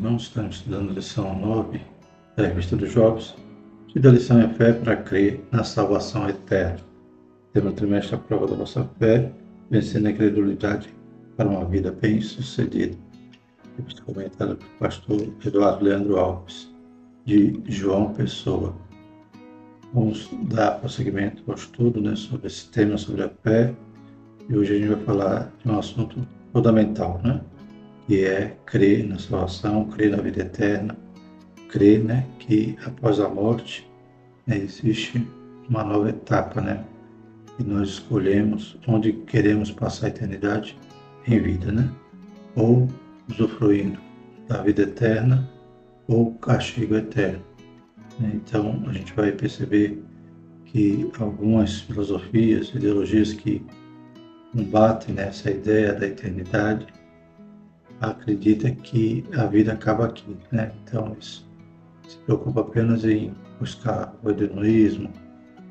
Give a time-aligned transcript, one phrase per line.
[0.00, 1.78] irmãos, estamos estudando a lição 9
[2.34, 3.36] da revista dos Jogos,
[3.88, 6.80] que da lição é fé para crer na salvação eterna.
[7.52, 9.30] Tema trimestre a prova da nossa fé,
[9.70, 10.88] vencendo a incredulidade
[11.36, 12.96] para uma vida bem-sucedida.
[13.76, 16.74] Revista comentada pelo pastor Eduardo Leandro Alves,
[17.26, 18.74] de João Pessoa.
[19.92, 23.74] Vamos dar prosseguimento ao estudo né, sobre esse tema, sobre a fé,
[24.48, 27.42] e hoje a gente vai falar de um assunto fundamental, né?
[28.10, 30.98] Que é crer na salvação, crer na vida eterna,
[31.68, 33.88] crer né, que após a morte
[34.44, 35.24] né, existe
[35.68, 36.84] uma nova etapa, né?
[37.56, 40.76] E nós escolhemos onde queremos passar a eternidade
[41.24, 41.88] em vida, né?
[42.56, 42.88] Ou
[43.30, 44.00] usufruindo
[44.48, 45.48] da vida eterna
[46.08, 47.44] ou castigo eterno.
[48.18, 48.32] Né?
[48.34, 50.02] Então a gente vai perceber
[50.64, 53.64] que algumas filosofias, ideologias que
[54.52, 56.88] combatem nessa ideia da eternidade
[58.00, 60.72] acredita que a vida acaba aqui, né?
[60.82, 61.48] Então isso
[62.08, 65.10] se preocupa apenas em buscar o hedonismo,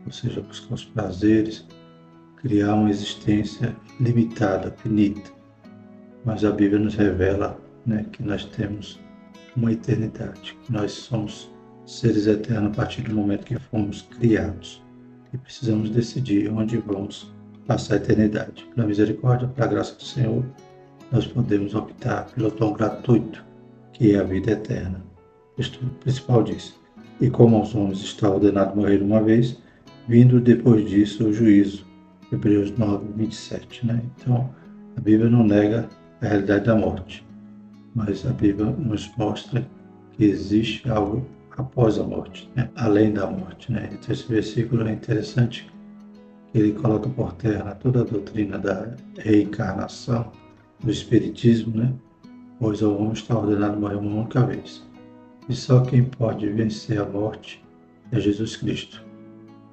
[0.05, 1.67] ou seja, buscar os prazeres,
[2.37, 5.31] criar uma existência limitada, finita.
[6.23, 8.99] Mas a Bíblia nos revela né, que nós temos
[9.55, 11.51] uma eternidade, que nós somos
[11.85, 14.81] seres eternos a partir do momento que fomos criados
[15.33, 17.33] e precisamos decidir onde vamos
[17.65, 18.67] passar a eternidade.
[18.75, 20.45] Pela misericórdia, pela graça do Senhor,
[21.11, 23.43] nós podemos optar pelo dom gratuito,
[23.93, 25.01] que é a vida eterna.
[25.57, 26.75] O estudo principal diz:
[27.19, 29.57] E como aos homens está ordenado morrer uma vez,
[30.07, 31.87] vindo depois disso o juízo.
[32.31, 33.87] Hebreus 9, 27.
[33.87, 34.01] Né?
[34.15, 34.49] Então,
[34.95, 35.89] a Bíblia não nega
[36.21, 37.25] a realidade da morte,
[37.95, 39.65] mas a Bíblia nos mostra
[40.11, 41.25] que existe algo
[41.57, 42.69] após a morte, né?
[42.75, 43.71] além da morte.
[43.71, 43.89] Né?
[43.91, 45.67] Então, esse versículo é interessante,
[46.53, 50.31] ele coloca por terra toda a doutrina da reencarnação
[50.83, 51.93] do Espiritismo, né?
[52.59, 54.85] pois ao homem está ordenado morrer uma única vez.
[55.47, 57.63] E só quem pode vencer a morte
[58.11, 59.03] é Jesus Cristo.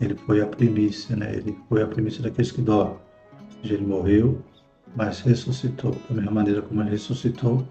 [0.00, 1.34] Ele foi a primícia, né?
[1.34, 2.96] ele foi a primícia daqueles que dormem.
[3.64, 4.42] Ele morreu,
[4.94, 5.94] mas ressuscitou.
[6.08, 7.66] Da mesma maneira como ele ressuscitou,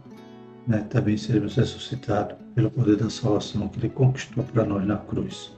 [0.67, 0.79] né?
[0.89, 5.55] também seremos ressuscitados pelo poder da salvação que ele conquistou para nós na cruz.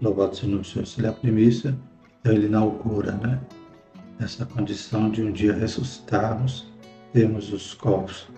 [0.00, 0.86] Louvado seja o Senhor.
[0.86, 1.76] Se ele é a primícia,
[2.20, 3.40] então ele inaugura né?
[4.20, 6.67] essa condição de um dia ressuscitarmos
[7.12, 8.28] temos os corpos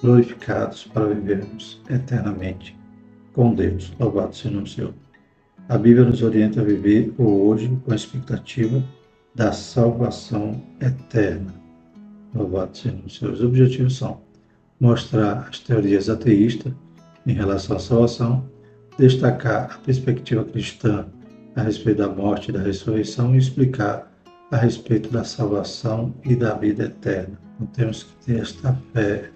[0.00, 2.76] glorificados para vivermos eternamente
[3.32, 3.92] com Deus.
[3.98, 4.94] Louvado seja o Senhor.
[5.68, 8.82] A Bíblia nos orienta a viver o hoje com a expectativa
[9.34, 11.54] da salvação eterna.
[12.34, 13.34] Louvado seja o Senhor.
[13.34, 14.20] Os objetivos são
[14.80, 16.72] mostrar as teorias ateístas
[17.26, 18.48] em relação à salvação,
[18.98, 21.06] destacar a perspectiva cristã
[21.54, 24.07] a respeito da morte e da ressurreição e explicar
[24.50, 27.38] a respeito da salvação e da vida eterna.
[27.56, 29.30] Então, temos que ter esta fé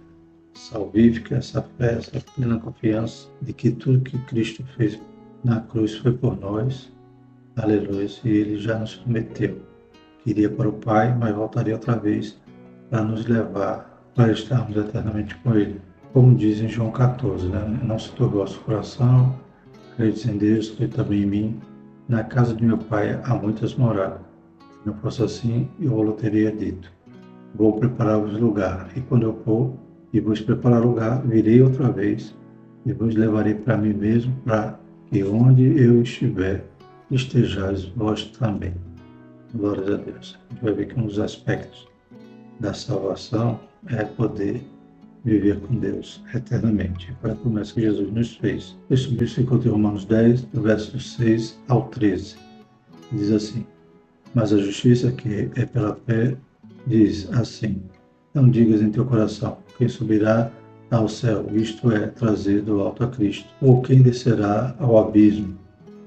[0.55, 4.99] salvífica, essa fé, essa plena confiança de que tudo que Cristo fez
[5.45, 6.91] na cruz foi por nós.
[7.57, 8.09] Aleluia.
[8.25, 9.61] E ele já nos prometeu
[10.23, 12.41] que iria para o Pai, mas voltaria outra vez
[12.89, 15.81] para nos levar para estarmos eternamente com Ele.
[16.13, 17.81] Como diz em João 14, né?
[17.83, 19.35] não se turbe vosso coração,
[19.97, 21.61] credes em Deus, crede também em mim.
[22.09, 24.32] Na casa de meu Pai há muitas moradas
[24.85, 26.91] não fosse assim, eu lhe teria dito:
[27.55, 29.73] Vou preparar-vos lugar, e quando eu for
[30.13, 32.35] e vos preparar lugar, virei outra vez
[32.85, 34.79] e vos levarei para mim mesmo, para
[35.09, 36.65] que onde eu estiver,
[37.11, 38.75] estejais vós também.
[39.55, 40.39] Glórias a Deus.
[40.51, 41.87] A gente vai ver que um dos aspectos
[42.59, 44.63] da salvação é poder
[45.25, 47.15] viver com Deus eternamente.
[47.21, 48.77] Foi a promessa que Jesus nos fez.
[48.91, 52.37] Isso se encontra em Romanos 10, do verso 6 ao 13.
[53.13, 53.67] Diz assim:
[54.35, 56.37] mas a justiça que é pela fé
[56.87, 57.83] diz assim:
[58.35, 60.51] Não digas em teu coração, quem subirá
[60.91, 65.57] ao céu, isto é, trazer do alto a Cristo, ou quem descerá ao abismo,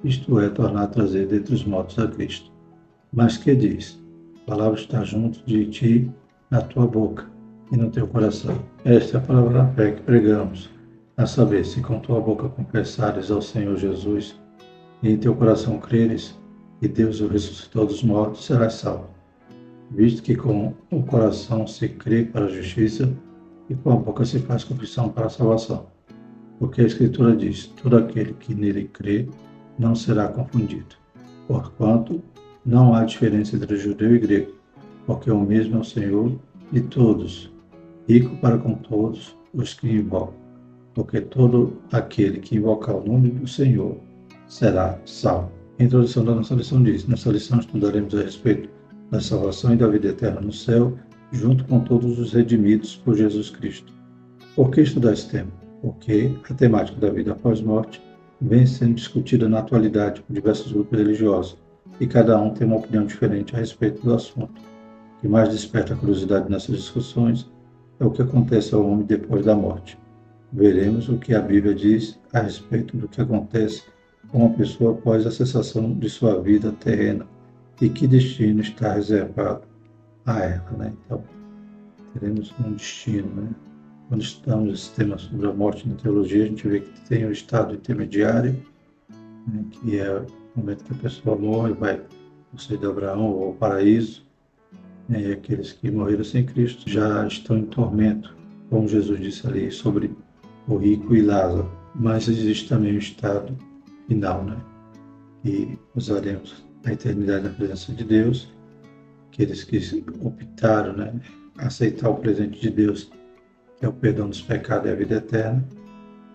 [0.03, 2.51] isto é, tornar a trazer dentre os mortos a Cristo.
[3.11, 3.99] Mas que diz?
[4.43, 6.11] A palavra está junto de ti,
[6.51, 7.25] na tua boca
[7.71, 8.55] e no teu coração.
[8.83, 10.69] Esta é a palavra da fé que pregamos,
[11.17, 14.39] a saber, se com tua boca confessares ao Senhor Jesus
[15.01, 16.37] e em teu coração creres
[16.85, 19.09] que Deus o ressuscitou dos mortos, será salvo,
[19.89, 23.11] visto que com o coração se crê para a justiça
[23.67, 25.87] e com a boca se faz confissão para a salvação.
[26.59, 29.27] Porque a Escritura diz: todo aquele que nele crê
[29.79, 30.95] não será confundido.
[31.47, 32.21] Porquanto
[32.63, 34.53] não há diferença entre judeu e grego,
[35.07, 36.33] porque o mesmo é o Senhor
[36.71, 37.51] de todos,
[38.07, 40.35] rico para com todos os que invocam.
[40.93, 43.97] Porque todo aquele que invocar o nome do Senhor
[44.47, 45.54] será salvo.
[45.79, 48.69] A introdução da nossa lição diz: Nessa lição estudaremos a respeito
[49.11, 50.97] da salvação e da vida eterna no céu,
[51.31, 53.93] junto com todos os redimidos por Jesus Cristo.
[54.55, 55.65] Por que estudar esse tema?
[55.85, 58.01] porque a temática da vida após morte
[58.41, 61.57] vem sendo discutida na atualidade por diversos grupos religiosos
[61.99, 64.59] e cada um tem uma opinião diferente a respeito do assunto.
[65.17, 67.49] O que mais desperta a curiosidade nessas discussões
[67.99, 69.95] é o que acontece ao homem depois da morte.
[70.51, 73.83] Veremos o que a Bíblia diz a respeito do que acontece
[74.35, 77.25] uma pessoa após a cessação de sua vida terrena
[77.81, 79.61] e que destino está reservado
[80.25, 80.71] a ela.
[80.77, 80.93] Né?
[81.05, 81.23] Então,
[82.13, 83.29] teremos um destino.
[83.33, 83.49] Né?
[84.09, 87.31] Quando estudamos esse tema sobre a morte na teologia, a gente vê que tem o
[87.31, 88.61] estado intermediário,
[89.47, 89.63] né?
[89.71, 90.25] que é o
[90.59, 92.01] momento que a pessoa morre, vai
[92.51, 94.25] ao seio de Abraão ou ao paraíso,
[95.07, 95.21] né?
[95.21, 98.35] e aqueles que morreram sem Cristo já estão em tormento,
[98.69, 100.13] como Jesus disse ali sobre
[100.67, 101.71] o rico e Lázaro.
[101.97, 103.55] Mas existe também o estado
[104.07, 104.57] final, né?
[105.43, 108.51] E usaremos a eternidade na presença de Deus,
[109.31, 111.19] aqueles que optaram, né,
[111.57, 113.11] aceitar o presente de Deus,
[113.77, 115.67] que é o perdão dos pecados e a vida eterna,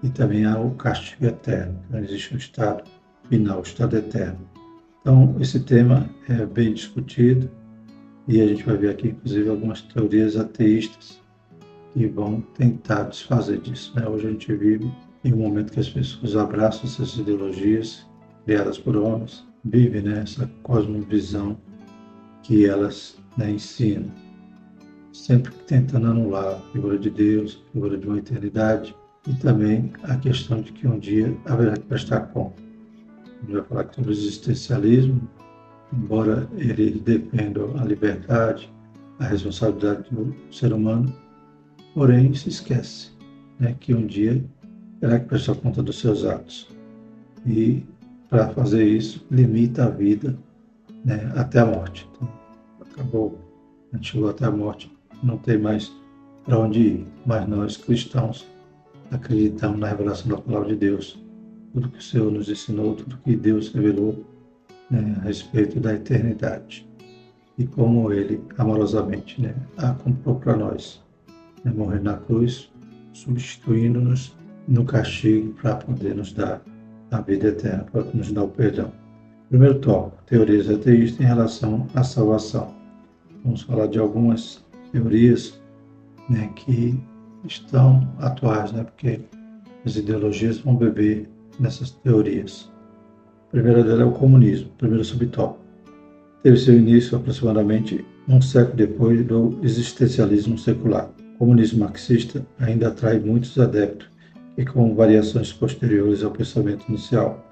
[0.02, 1.78] e também há o castigo eterno.
[1.88, 2.84] Então, existe um estado
[3.28, 4.38] final, o estado eterno.
[5.00, 7.50] Então, esse tema é bem discutido
[8.28, 11.20] e a gente vai ver aqui, inclusive, algumas teorias ateístas
[11.92, 13.92] que vão tentar desfazer disso.
[13.96, 14.06] Né?
[14.06, 14.90] Hoje a gente vive
[15.24, 18.06] em um momento que as pessoas abraçam essas ideologias
[18.44, 21.58] criadas por homens, vivem né, essa cosmovisão
[22.42, 24.10] que elas né, ensinam,
[25.12, 28.94] sempre tentando anular a figura de Deus, a figura de uma eternidade
[29.28, 32.62] e também a questão de que um dia haverá que prestar conta.
[33.26, 35.28] A gente vai falar sobre o existencialismo,
[35.92, 38.72] embora ele defenda a liberdade,
[39.18, 41.12] a responsabilidade do ser humano,
[41.94, 43.10] porém se esquece
[43.58, 44.42] né, que um dia
[45.00, 46.68] terá que prestar conta dos seus atos.
[47.46, 47.82] E,
[48.28, 50.38] para fazer isso, limita a vida
[51.04, 52.08] né, até a morte.
[52.12, 52.28] Então,
[52.80, 53.38] acabou,
[53.92, 54.92] a gente chegou até a morte,
[55.22, 55.90] não tem mais
[56.44, 57.06] para onde ir.
[57.24, 58.46] Mas nós, cristãos,
[59.10, 61.18] acreditamos na revelação da palavra de Deus.
[61.72, 64.24] Tudo que o Senhor nos ensinou, tudo que Deus revelou
[64.90, 66.86] né, a respeito da eternidade.
[67.56, 71.02] E como Ele, amorosamente, né, a comprou para nós.
[71.64, 72.70] Né, morrer na cruz,
[73.12, 74.34] substituindo-nos
[74.70, 76.62] no castigo para poder nos dar
[77.10, 78.92] a vida eterna, para nos dar o perdão.
[79.48, 82.72] Primeiro tópico, teorias ateístas em relação à salvação.
[83.44, 85.60] Vamos falar de algumas teorias
[86.28, 86.96] né, que
[87.44, 89.20] estão atuais, né, porque
[89.84, 91.28] as ideologias vão beber
[91.58, 92.70] nessas teorias.
[93.48, 95.58] A primeira delas é o comunismo, primeiro subtópico.
[96.44, 101.10] Teve seu início aproximadamente um século depois do existencialismo secular.
[101.34, 104.10] O comunismo marxista ainda atrai muitos adeptos
[104.56, 107.44] e com variações posteriores ao pensamento inicial,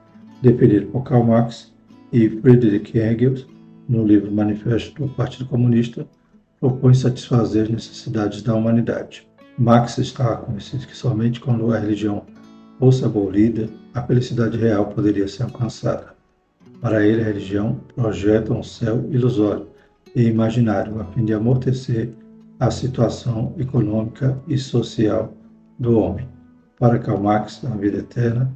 [0.43, 1.73] definido por Karl Marx
[2.13, 3.47] e Friedrich Engels
[3.89, 6.07] no livro Manifesto do Partido Comunista,
[6.61, 9.27] propõe satisfazer as necessidades da humanidade.
[9.59, 12.25] Marx estava convencido que somente quando a religião
[12.79, 16.15] fosse abolida, a felicidade real poderia ser alcançada.
[16.81, 19.67] Para ele, a religião projeta um céu ilusório
[20.15, 22.11] e imaginário a fim de amortecer
[22.61, 25.33] a situação econômica e social
[25.79, 26.38] do homem.
[26.79, 28.53] Para Karl Marx, a vida eterna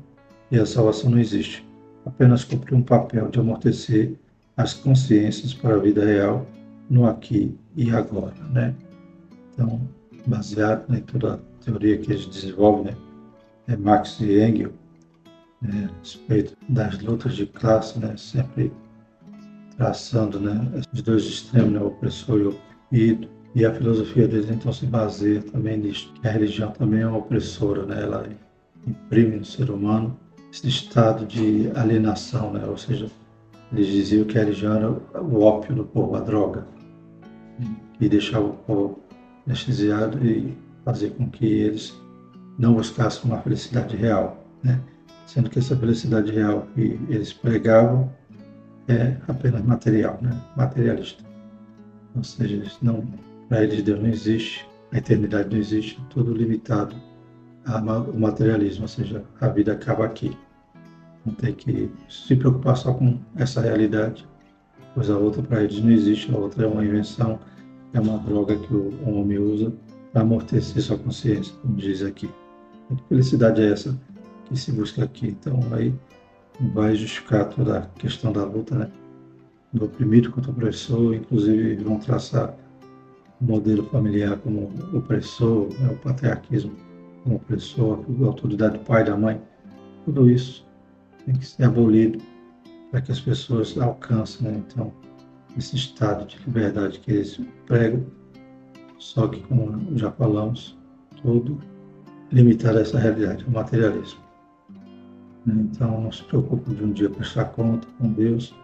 [0.50, 1.66] e a salvação não existe.
[2.06, 4.14] Apenas cumpre um papel de amortecer
[4.56, 6.46] as consciências para a vida real
[6.88, 8.74] no aqui e agora, né?
[9.52, 9.80] Então,
[10.26, 12.96] baseado em toda a teoria que eles desenvolvem, né?
[13.68, 14.72] É Marx e Engels,
[15.60, 15.88] né?
[15.90, 18.16] a respeito das lutas de classe, né?
[18.16, 18.72] Sempre
[19.76, 20.82] traçando, né?
[20.92, 21.80] Os dois extremos, né?
[21.80, 26.28] O opressor e o oprimido e a filosofia deles então se baseia também nisso, a
[26.28, 28.02] religião também é uma opressora, né?
[28.02, 28.26] ela
[28.86, 30.18] imprime no ser humano
[30.50, 32.64] esse estado de alienação, né?
[32.66, 33.10] ou seja,
[33.72, 34.90] eles diziam que a religião era
[35.22, 36.66] o ópio do povo, a droga,
[38.00, 39.00] e deixava o povo
[39.46, 41.94] anestesiado e fazer com que eles
[42.58, 44.80] não buscassem uma felicidade real, né?
[45.26, 48.10] sendo que essa felicidade real que eles pregavam
[48.88, 50.38] é apenas material, né?
[50.56, 51.22] materialista.
[52.14, 53.02] Ou seja, eles não
[53.52, 56.96] para eles Deus não existe, a eternidade não existe, tudo limitado
[57.66, 57.82] ao
[58.14, 60.34] materialismo, ou seja, a vida acaba aqui.
[61.26, 64.26] Não tem que se preocupar só com essa realidade,
[64.94, 67.38] pois a outra para eles não existe, a outra é uma invenção,
[67.92, 69.70] é uma droga que o homem usa
[70.14, 72.30] para amortecer sua consciência, como diz aqui.
[72.88, 73.94] Que felicidade é essa
[74.46, 75.26] que se busca aqui?
[75.26, 75.94] Então aí
[76.72, 78.90] vai justificar toda a questão da luta, né?
[79.74, 82.56] Do oprimido contra o opressor, inclusive vão traçar
[83.42, 86.72] o modelo familiar como opressor, né, o patriarquismo
[87.24, 89.40] como opressor, a autoridade do pai e da mãe,
[90.04, 90.66] tudo isso
[91.26, 92.18] tem que ser abolido
[92.90, 94.92] para que as pessoas alcancem, né, então,
[95.56, 98.04] esse estado de liberdade que eles pregam.
[98.98, 100.78] Só que, como já falamos,
[101.20, 101.58] tudo
[102.30, 104.20] limitada a essa realidade, o materialismo.
[105.46, 108.54] Então não se preocupe de um dia prestar conta com Deus,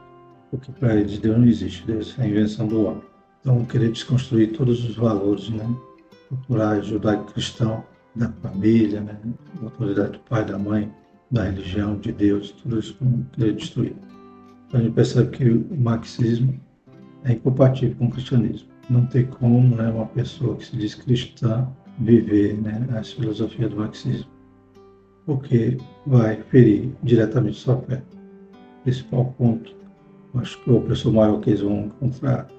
[0.50, 3.07] porque para eles Deus não existe, Deus é a invenção do homem.
[3.48, 5.66] Então querer desconstruir todos os valores né,
[6.28, 7.82] culturais, judaico-cristão,
[8.14, 9.18] da família, né,
[9.54, 10.92] da autoridade do pai, da mãe,
[11.30, 12.94] da religião, de Deus, tudo isso
[13.32, 13.96] querer destruir.
[14.66, 16.60] Então a gente percebe que o marxismo
[17.24, 18.68] é incompatível com o cristianismo.
[18.90, 21.66] Não tem como né, uma pessoa que se diz cristã
[22.00, 24.30] viver né, as filosofias do marxismo,
[25.24, 28.02] porque vai ferir diretamente sua fé.
[28.84, 29.74] Principal ponto,
[30.34, 32.57] acho que o opressor maior que eles vão encontrar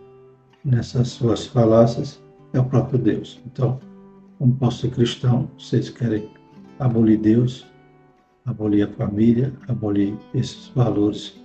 [0.69, 2.21] nessas suas falácias
[2.53, 3.41] é o próprio Deus.
[3.45, 3.79] Então,
[4.37, 6.29] como posso ser cristão, vocês querem
[6.79, 7.65] abolir Deus,
[8.45, 11.39] abolir a família, abolir esses valores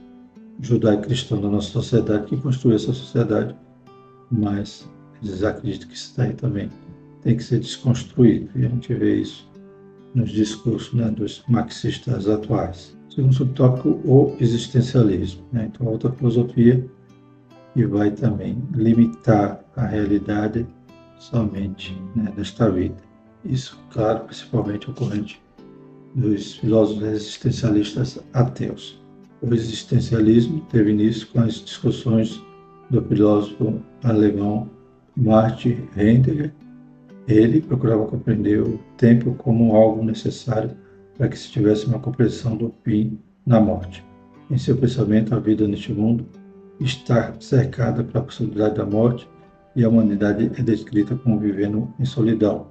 [0.60, 3.56] judaico-cristão da nossa sociedade, que construiu essa sociedade,
[4.30, 4.88] mas
[5.22, 6.70] eles acreditam que isso daí também
[7.22, 8.50] tem que ser desconstruído.
[8.54, 9.50] E a gente vê isso
[10.14, 12.96] nos discursos né, dos marxistas atuais.
[13.10, 15.44] Segundo subtópico, o existencialismo.
[15.52, 15.70] Né?
[15.72, 16.84] Então, outra filosofia
[17.74, 20.64] que vai também limitar a realidade
[21.18, 22.94] somente né, desta vida.
[23.44, 25.42] Isso, claro, principalmente ocorrente
[26.14, 29.02] dos filósofos existencialistas ateus.
[29.42, 32.40] O existencialismo teve início com as discussões
[32.88, 34.70] do filósofo alemão
[35.16, 36.52] Martin Heidegger.
[37.26, 40.70] Ele procurava compreender o tempo como algo necessário
[41.18, 44.04] para que se tivesse uma compreensão do fim na morte.
[44.50, 46.24] Em seu pensamento, a vida neste mundo
[46.84, 49.28] está cercada pela possibilidade da morte
[49.74, 52.66] e a humanidade é descrita como vivendo em solidão,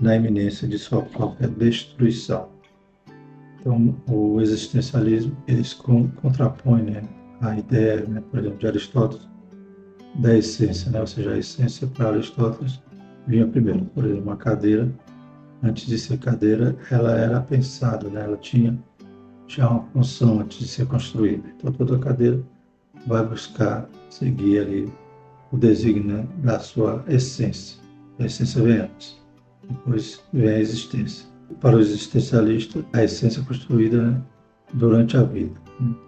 [0.00, 2.48] na iminência de sua própria destruição.
[3.58, 7.02] Então, o existencialismo, eles contrapõe né,
[7.40, 9.28] a ideia, né, por exemplo, de Aristóteles,
[10.16, 11.00] da essência, né?
[11.00, 12.80] ou seja, a essência para Aristóteles
[13.26, 13.86] vinha primeiro.
[13.86, 14.92] Por exemplo, uma cadeira,
[15.62, 18.22] antes de ser cadeira, ela era pensada, né?
[18.22, 18.78] ela tinha
[19.48, 21.42] já uma função antes de ser construída.
[21.56, 22.40] Então, toda cadeira
[23.06, 24.92] vai buscar seguir ali
[25.52, 27.78] o desígnio né, da sua essência.
[28.18, 29.20] A essência vem antes,
[29.68, 34.22] depois vem a existência para o existencialista, a essência é construída né,
[34.74, 35.54] durante a vida.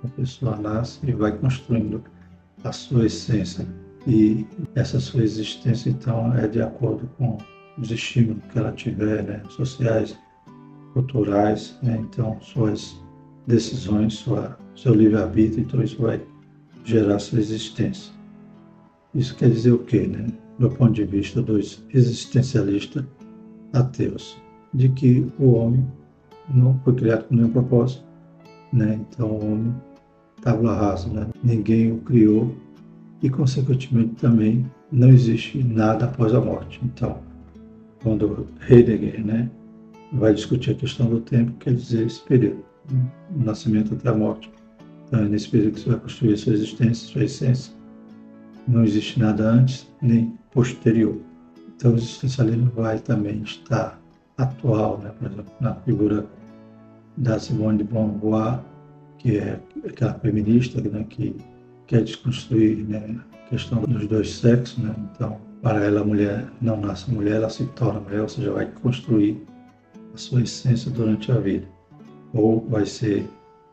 [0.04, 2.02] A pessoa nasce e vai construindo
[2.64, 3.66] a sua essência.
[4.06, 7.38] E essa sua existência, então, é de acordo com
[7.78, 10.16] os estímulos que ela tiver, né, sociais,
[10.92, 12.96] culturais, né, então, suas
[13.46, 16.20] decisões, sua, seu livre-arbítrio, então isso vai
[16.86, 18.12] gerar sua existência.
[19.12, 20.28] Isso quer dizer o quê, né?
[20.58, 23.04] Do ponto de vista dos existencialistas
[23.72, 24.38] ateus
[24.72, 25.86] de que o homem
[26.48, 28.04] não foi criado com nenhum propósito,
[28.72, 29.00] né?
[29.10, 29.74] Então o homem
[30.38, 31.26] estava rasa, né?
[31.42, 32.54] Ninguém o criou
[33.20, 36.80] e consequentemente também não existe nada após a morte.
[36.84, 37.18] Então,
[38.02, 39.50] quando Heidegger, né,
[40.12, 43.10] vai discutir a questão do tempo, quer dizer esse período, né?
[43.34, 44.50] nascimento até a morte.
[45.06, 47.72] Então, nesse período que você vai construir sua existência, sua essência.
[48.66, 51.16] Não existe nada antes nem posterior.
[51.76, 54.00] Então, o existencialismo vai também estar
[54.36, 55.12] atual, né?
[55.18, 56.26] por exemplo, na figura
[57.16, 58.60] da Simone de Beauvoir,
[59.18, 61.04] que é aquela feminista né?
[61.08, 61.36] que
[61.86, 63.20] quer desconstruir né?
[63.32, 64.78] a questão dos dois sexos.
[64.78, 64.94] Né?
[65.14, 68.66] Então, para ela, a mulher não nasce mulher, ela se torna mulher, ou seja, vai
[68.82, 69.40] construir
[70.12, 71.66] a sua essência durante a vida.
[72.34, 73.26] Ou vai ser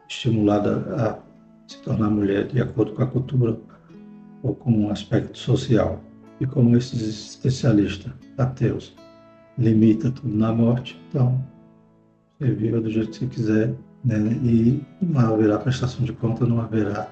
[0.07, 1.19] estimulada a
[1.67, 3.57] se tornar mulher de acordo com a cultura
[4.41, 6.01] ou com um aspecto social.
[6.39, 8.95] E como esses especialistas ateus
[9.57, 11.43] limita tudo na morte, então
[12.38, 14.17] você viva do jeito que você quiser, né?
[14.43, 17.10] e não haverá prestação de conta, não haverá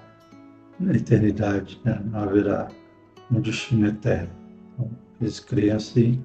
[0.94, 2.02] eternidade, né?
[2.12, 2.68] não haverá
[3.32, 4.30] um destino eterno.
[4.74, 4.90] Então,
[5.22, 6.22] eles criam assim,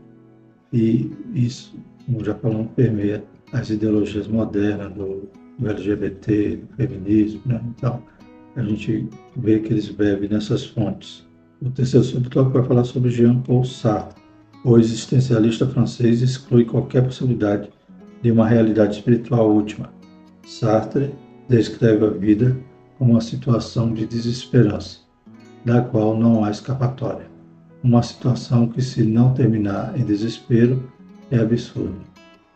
[0.73, 7.61] e isso, como já falamos, permeia as ideologias modernas do, do LGBT, do feminismo, né?
[7.77, 8.03] então
[8.55, 11.27] a gente vê que eles bebem nessas fontes.
[11.63, 14.27] O terceiro subtópico vai falar sobre Jean-Paul Sartre
[14.69, 17.71] o existencialista francês exclui qualquer possibilidade
[18.21, 19.93] de uma realidade espiritual última.
[20.45, 21.15] Sartre
[21.49, 22.57] descreve a vida
[22.99, 24.99] como uma situação de desesperança,
[25.65, 27.31] da qual não há escapatória.
[27.81, 30.83] Uma situação que, se não terminar em desespero,
[31.31, 32.01] é absurda.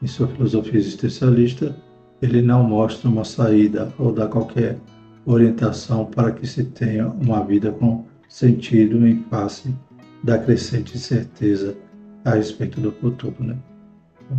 [0.02, 1.76] Em sua filosofia existencialista,
[2.22, 4.78] ele não mostra uma saída ou dá qualquer
[5.24, 9.74] orientação para que se tenha uma vida com sentido em face
[10.22, 11.76] da crescente incerteza
[12.24, 13.56] a respeito do futuro, né?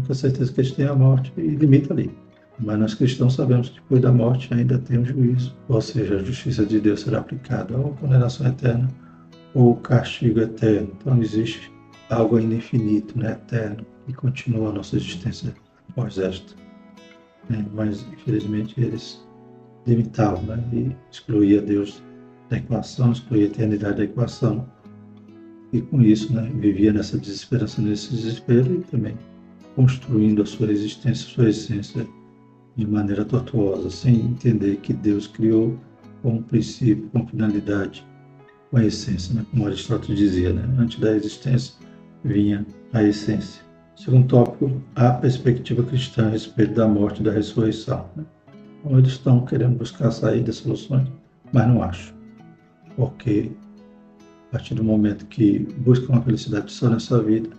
[0.08, 2.12] Com certeza que eles têm a morte e limita ali.
[2.60, 6.18] Mas nós cristãos sabemos que depois da morte ainda tem o um juízo, ou seja,
[6.18, 8.88] a justiça de Deus será aplicada ou condenação eterna
[9.54, 10.92] ou castigo eterno.
[11.00, 11.72] Então existe
[12.10, 15.54] algo ainda infinito, né, eterno, que continua a nossa existência
[15.90, 16.54] após esta.
[17.52, 17.66] Né?
[17.74, 19.22] Mas, infelizmente, eles
[19.86, 20.64] limitavam né?
[20.72, 22.02] e excluía Deus
[22.50, 24.68] da equação, excluía a eternidade da equação.
[25.74, 29.18] E com isso, né, vivia nessa desesperança, nesse desespero e também
[29.76, 32.06] construindo a sua existência, sua essência
[32.76, 35.78] de maneira tortuosa, sem entender que Deus criou
[36.22, 38.06] com um princípio, com finalidade,
[38.70, 39.46] com a essência, né?
[39.50, 40.64] como Aristóteles dizia, né?
[40.78, 41.74] antes da existência
[42.24, 43.64] vinha a essência.
[43.96, 48.10] Segundo tópico, a perspectiva cristã a respeito da morte e da ressurreição.
[48.16, 48.26] Né?
[48.80, 51.08] Então, eles estão querendo buscar saídas, soluções,
[51.52, 52.16] mas não acham.
[52.96, 53.52] Porque
[54.48, 57.50] a partir do momento que buscam a felicidade só nessa vida,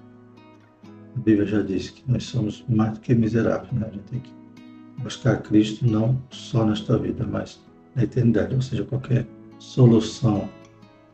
[1.17, 3.73] a Bíblia já disse que nós somos mais do que miseráveis.
[3.73, 3.87] Né?
[3.87, 4.33] A gente tem que
[5.03, 7.63] buscar Cristo não só nesta vida, mas
[7.95, 8.55] na eternidade.
[8.55, 9.27] Ou seja, qualquer
[9.59, 10.49] solução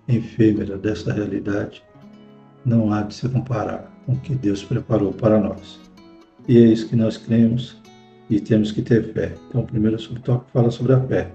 [0.09, 1.83] efêmera dessa realidade
[2.65, 5.79] não há de se comparar com que Deus preparou para nós.
[6.49, 7.77] E é isso que nós cremos
[8.31, 9.35] e temos que ter fé.
[9.49, 11.31] Então, o primeiro subtópico fala sobre a fé.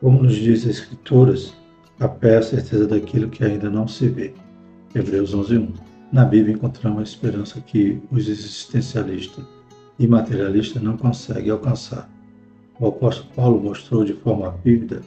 [0.00, 1.52] Como nos diz as Escrituras,
[2.00, 4.32] a fé é a certeza daquilo que ainda não se vê.
[4.94, 5.68] Hebreus 11.1
[6.10, 9.44] Na Bíblia encontramos a esperança que os existencialistas
[9.98, 12.08] e materialistas não conseguem alcançar.
[12.80, 15.02] O apóstolo Paulo mostrou de forma vívida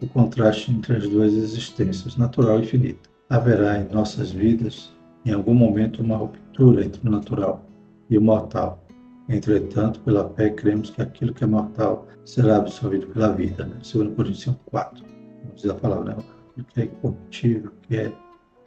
[0.00, 3.10] o contraste entre as duas existências, natural e finita.
[3.28, 4.90] Haverá em nossas vidas,
[5.24, 6.45] em algum momento, uma ruptura
[6.80, 7.64] entre o natural
[8.08, 8.82] e o mortal.
[9.28, 13.64] Entretanto, pela fé, cremos que aquilo que é mortal será absorvido pela vida.
[13.64, 13.76] Né?
[13.92, 15.04] 2 Coríntios 4.
[15.42, 16.24] Vamos dizer a palavra, né?
[16.56, 18.12] O que é incorruptível, o que é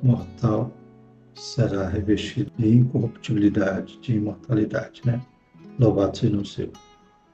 [0.04, 0.72] mortal,
[1.34, 5.02] será revestido de incorruptibilidade, de imortalidade.
[5.06, 5.22] Né?
[5.80, 6.72] Louvado seja o Senhor.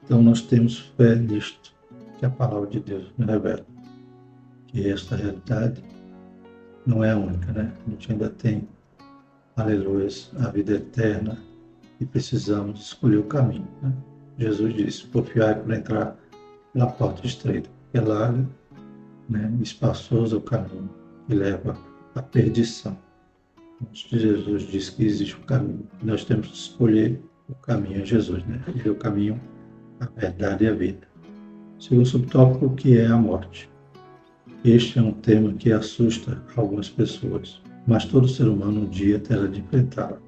[0.04, 1.74] Então, nós temos fé nisto
[2.18, 3.66] que a palavra de Deus nos revela
[4.68, 5.82] que esta realidade
[6.86, 7.72] não é única, né?
[7.86, 8.68] A gente ainda tem,
[9.56, 11.38] aleluia, a vida eterna
[11.98, 13.66] e precisamos escolher o caminho.
[13.82, 13.92] Né?
[14.38, 16.16] Jesus disse: porfiai para entrar
[16.72, 18.46] pela porta estreita, que é larga,
[19.28, 19.52] né?
[19.62, 20.90] espaçoso é o caminho
[21.26, 21.76] que leva
[22.14, 22.96] à perdição.
[23.92, 28.62] Jesus disse que existe um caminho, nós temos que escolher o caminho em Jesus, né?
[28.68, 29.40] Ele é o caminho,
[30.00, 31.06] a verdade e a vida.
[31.78, 33.68] Segundo subtópico, que é a morte.
[34.64, 39.46] Este é um tema que assusta algumas pessoas, mas todo ser humano um dia terá
[39.46, 40.18] de enfrentá-la.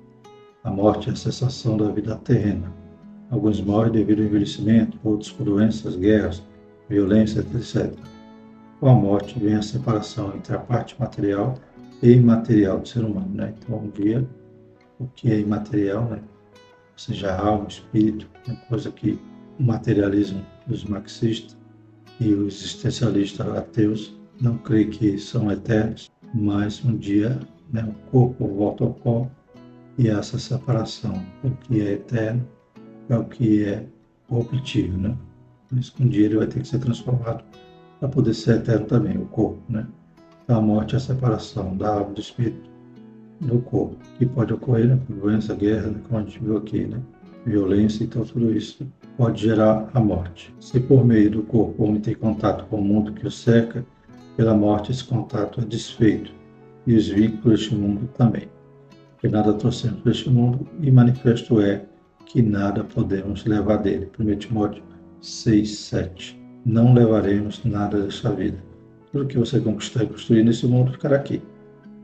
[0.63, 2.73] A morte é a cessação da vida terrena.
[3.31, 6.43] Alguns morrem devido ao envelhecimento, outros por doenças, guerras,
[6.89, 7.93] violência, etc.
[8.81, 11.55] Com a morte vem a separação entre a parte material
[12.03, 13.31] e imaterial do ser humano.
[13.35, 13.55] Né?
[13.59, 14.27] Então, um dia,
[14.99, 16.19] o que é imaterial, né?
[16.19, 19.19] ou seja, a alma, o espírito, é coisa que
[19.59, 21.57] o materialismo dos marxistas
[22.21, 27.39] e os existencialistas ateus não creio que são eternos, mas um dia
[27.73, 29.29] né, o corpo volta ao pó
[29.97, 32.47] e essa separação, o que é eterno
[33.09, 33.85] é o que é
[34.29, 35.17] corruptível, né?
[35.73, 37.43] Mas um dia ele vai ter que ser transformado
[37.99, 39.87] para poder ser eterno também, o corpo, né?
[40.45, 42.71] Então a morte é a separação da alma do espírito
[43.41, 46.87] do corpo, que pode ocorrer né, por doença, guerra, né, como a gente viu aqui,
[46.87, 47.01] né?
[47.45, 48.87] Violência, então tudo isso
[49.17, 50.55] pode gerar a morte.
[50.61, 53.85] Se por meio do corpo o homem tem contato com o mundo que o cerca,
[54.39, 56.33] pela morte esse contato é desfeito,
[56.87, 58.49] e os vínculos deste mundo também.
[59.19, 61.85] Que nada trouxemos deste mundo, e manifesto é
[62.25, 64.09] que nada podemos levar dele.
[64.17, 64.85] 1 Timóteo
[65.21, 66.41] 6, 7.
[66.65, 68.57] Não levaremos nada desta vida.
[69.11, 71.43] Tudo que você conquistar e construir nesse mundo ficará aqui.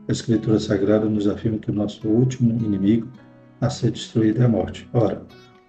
[0.08, 3.06] A Escritura Sagrada nos afirma que o nosso último inimigo
[3.60, 4.88] a ser destruído é a morte.
[4.92, 5.22] Ora,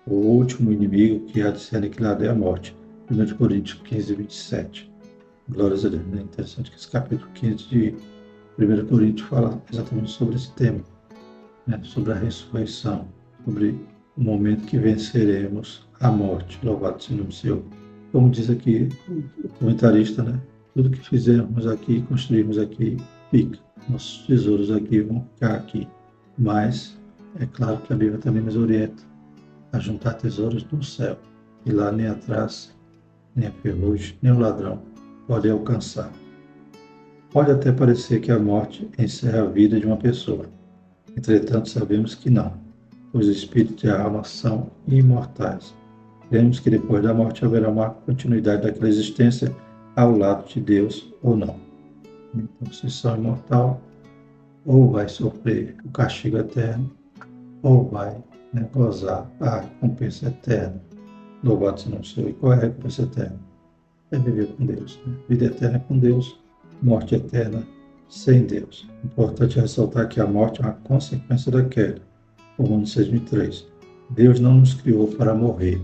[0.07, 2.75] o último inimigo que há de ser aniquilado é a morte.
[3.11, 4.94] 1 Coríntios 15, 27.
[5.47, 6.01] Glórias a Deus.
[6.17, 7.95] É interessante que esse capítulo 15 de
[8.57, 10.81] 1 Coríntios fala exatamente sobre esse tema,
[11.67, 11.79] né?
[11.83, 13.07] sobre a ressurreição,
[13.43, 13.79] sobre
[14.17, 16.59] o momento que venceremos a morte.
[16.63, 17.63] Louvado seja o nome Senhor.
[18.11, 18.89] Como diz aqui
[19.43, 20.41] o comentarista, né?
[20.73, 22.97] tudo que fizermos aqui, construímos aqui,
[23.29, 23.59] fica.
[23.87, 25.87] Nossos tesouros aqui vão ficar aqui.
[26.39, 26.97] Mas
[27.39, 29.03] é claro que a Bíblia também nos orienta
[29.71, 31.19] a juntar tesouros no céu.
[31.67, 32.75] E lá nem atrás,
[33.35, 34.94] nem a ferrugem, nem o ladrão
[35.27, 36.11] pode alcançar.
[37.31, 40.45] Pode até parecer que a morte encerra a vida de uma pessoa.
[41.17, 42.53] Entretanto, sabemos que não.
[43.13, 45.73] Os espíritos e a alma são imortais.
[46.29, 49.55] Cremos que depois da morte haverá uma continuidade daquela existência
[49.95, 51.55] ao lado de Deus ou não.
[52.33, 53.81] Então, se são imortal,
[54.65, 56.91] ou vai sofrer o castigo eterno,
[57.61, 58.17] ou vai
[58.53, 60.81] né, gozar a recompensa eterna.
[61.43, 62.29] Louvado seja o Senhor.
[62.29, 63.39] E qual é a recompensa eterna?
[64.11, 64.99] É viver com Deus.
[65.05, 65.13] Né?
[65.29, 66.39] Vida eterna com Deus,
[66.81, 67.63] morte eterna
[68.09, 68.87] sem Deus.
[69.03, 72.01] Importante ressaltar que a morte é uma consequência da queda.
[72.57, 73.65] Romanos 6.3.
[74.11, 75.81] Deus não nos criou para morrer,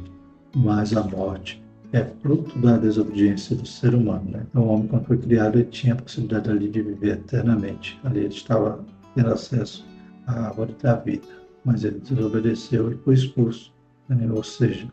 [0.56, 1.62] mas a morte
[1.94, 4.30] é fruto da desobediência do ser humano.
[4.32, 4.46] Né?
[4.50, 8.00] Então, o homem, quando foi criado, ele tinha a possibilidade ali de viver eternamente.
[8.04, 8.84] Ali ele estava
[9.16, 9.86] tendo acesso
[10.28, 11.28] à árvore da vida,
[11.66, 13.74] mas ele desobedeceu e foi expulso.
[14.08, 14.30] Né?
[14.32, 14.88] Ou seja,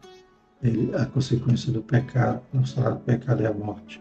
[0.62, 4.01] ele, a consequência do pecado, o salário do pecado é a morte.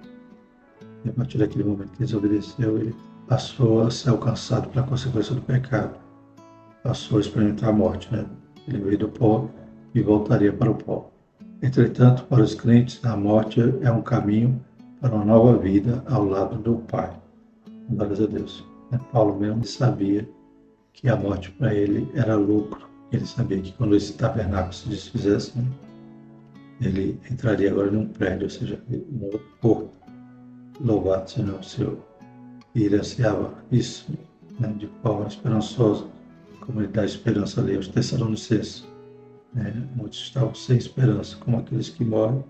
[1.05, 2.95] E a partir daquele momento que desobedeceu, ele
[3.27, 5.95] passou a ser alcançado pela consequência do pecado.
[6.83, 8.11] Passou a experimentar a morte.
[8.11, 8.25] Né?
[8.67, 9.49] Ele veio do pó
[9.93, 11.11] e voltaria para o pó.
[11.61, 14.63] Entretanto, para os crentes, a morte é um caminho
[15.01, 17.11] para uma nova vida ao lado do Pai.
[17.89, 18.65] Glórias a Deus.
[18.91, 18.99] Né?
[19.11, 20.27] Paulo mesmo sabia
[20.93, 22.87] que a morte para ele era lucro.
[23.11, 25.65] Ele sabia que quando esse tabernáculo se desfizesse, né,
[26.81, 29.91] ele entraria agora num prédio, ou seja, um corpo.
[30.79, 32.03] Louvado seja o
[32.75, 34.11] ele ansiava isso
[34.59, 36.05] né, de forma esperançosa,
[36.59, 38.85] como ele dá esperança ali aos Tessalonicenses
[39.57, 39.73] né?
[39.95, 42.43] Muitos estavam sem esperança, como aqueles que morrem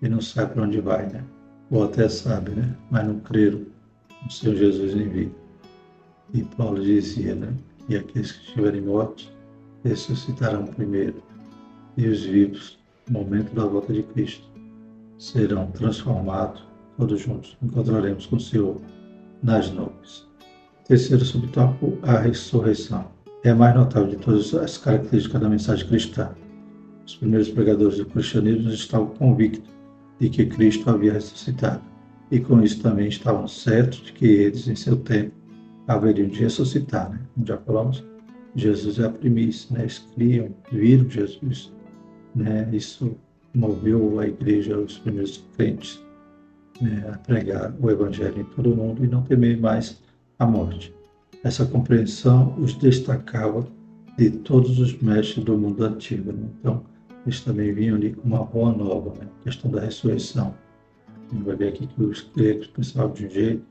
[0.00, 1.24] e não sabem para onde vai, né?
[1.70, 2.76] Ou até sabem, né?
[2.90, 3.66] Mas não creram
[4.22, 5.32] no Senhor Jesus em vida.
[6.32, 7.52] E Paulo dizia, né?
[7.88, 9.32] E aqueles que estiverem mortos
[9.82, 11.22] ressuscitarão primeiro.
[11.96, 14.48] E os vivos, no momento da volta de Cristo,
[15.18, 16.64] serão transformados,
[16.96, 18.80] todos juntos encontraremos com o Senhor
[19.42, 20.26] nas nuvens.
[20.86, 23.06] Terceiro subtópico, a ressurreição.
[23.42, 26.30] É a mais notável de todas as características da mensagem cristã.
[27.06, 29.70] Os primeiros pregadores do cristianismo estavam convictos
[30.18, 31.82] de que Cristo havia ressuscitado,
[32.30, 35.32] e com isso também estavam certos de que eles, em seu tempo,
[35.86, 37.10] haveriam de ressuscitar.
[37.10, 37.20] Né?
[37.44, 38.02] Já falamos,
[38.54, 39.82] Jesus é a primícia, né?
[39.82, 41.73] eles criam, viram Jesus.
[42.34, 42.68] Né?
[42.72, 43.16] Isso
[43.54, 46.00] moveu a igreja, os primeiros crentes,
[46.80, 47.10] né?
[47.12, 50.00] a pregar o evangelho em todo o mundo e não temer mais
[50.38, 50.94] a morte.
[51.42, 53.66] Essa compreensão os destacava
[54.16, 56.32] de todos os mestres do mundo antigo.
[56.32, 56.48] Né?
[56.58, 56.82] Então,
[57.24, 59.28] eles também vinham ali com uma boa nova, né?
[59.40, 60.54] a questão da ressurreição.
[61.30, 63.64] A gente vai ver aqui que os gregos pensavam de um jeito,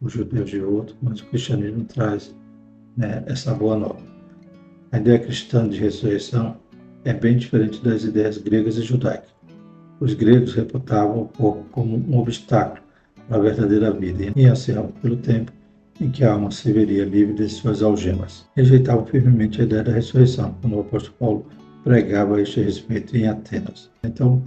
[0.00, 2.34] os judeus de outro, mas o cristianismo traz
[2.96, 4.02] né, essa boa nova.
[4.92, 6.56] A ideia cristã de ressurreição
[7.04, 9.34] é bem diferente das ideias gregas e judaicas.
[10.00, 12.82] Os gregos reputavam o corpo como um obstáculo
[13.28, 15.52] para a verdadeira vida e ansiavam pelo tempo
[16.00, 18.44] em que a alma se veria livre de suas algemas.
[18.56, 21.46] Rejeitavam firmemente a ideia da ressurreição, como o apóstolo Paulo
[21.84, 23.90] pregava a este respeito em Atenas.
[24.02, 24.42] Então,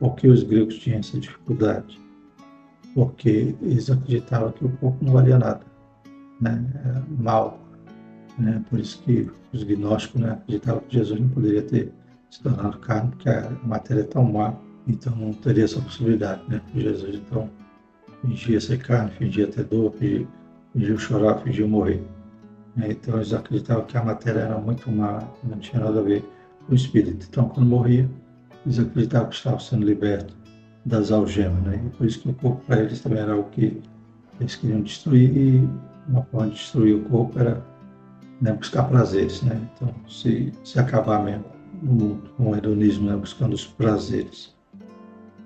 [0.00, 2.00] por que os gregos tinham essa dificuldade?
[2.94, 5.60] Porque eles acreditavam que o corpo não valia nada,
[6.40, 6.64] né?
[7.18, 7.65] Mal.
[8.38, 8.62] Né?
[8.68, 11.92] Por isso que os gnósticos né, acreditavam que Jesus não poderia ter
[12.30, 14.54] se tornado carne, porque a matéria é tão má,
[14.86, 16.42] então não teria essa possibilidade.
[16.48, 16.60] Né?
[16.74, 17.48] Jesus, então,
[18.22, 20.26] fingia ser carne, fingia ter dor, fingia,
[20.72, 22.02] fingia chorar, fingia morrer.
[22.76, 26.22] Então, eles acreditavam que a matéria era muito má, não tinha nada a ver
[26.68, 27.26] o espírito.
[27.28, 28.08] Então, quando morria,
[28.66, 30.36] eles acreditavam que estavam sendo libertos
[30.84, 31.82] das algemas, né?
[31.84, 33.80] E por isso que o corpo para eles também era algo que
[34.38, 35.68] eles queriam destruir e
[36.08, 37.62] uma forma de destruir o corpo era
[38.40, 39.60] né, buscar prazeres, né?
[39.74, 41.44] Então, se, se acabar mesmo
[41.82, 44.54] mundo com o hedonismo, né, buscando os prazeres.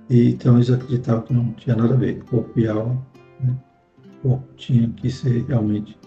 [0.08, 3.00] E, então, eles acreditavam que não tinha nada a ver, corpo e alma,
[3.40, 3.56] né?
[4.24, 5.98] O corpo tinha que ser realmente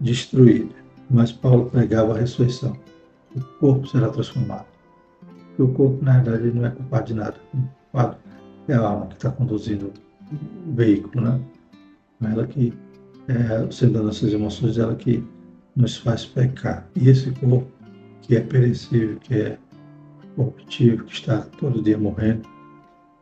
[0.00, 0.74] destruído.
[1.10, 2.76] Mas Paulo pregava a ressurreição
[3.34, 4.66] o corpo será transformado.
[5.48, 7.36] Porque o corpo, na verdade, não é culpado de nada.
[7.52, 7.58] O
[7.90, 8.16] culpado
[8.68, 9.92] é a alma que está conduzindo
[10.66, 11.40] o veículo, né?
[12.22, 12.72] Ela que,
[13.28, 15.24] é, sendo nossas emoções, ela que
[15.76, 16.88] nos faz pecar.
[16.96, 17.66] E esse corpo,
[18.22, 19.58] que é perecível, que é
[20.36, 22.48] corruptível, que está todo dia morrendo,